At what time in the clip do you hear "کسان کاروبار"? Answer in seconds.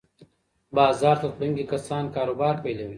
1.73-2.55